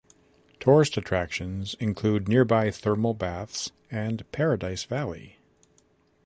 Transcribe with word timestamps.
Tourist 0.59 0.97
attractions 0.97 1.75
include 1.75 2.27
nearby 2.27 2.71
thermal 2.71 3.13
baths 3.13 3.71
and 3.91 4.25
Paradise 4.31 4.83
Valley. 4.85 5.37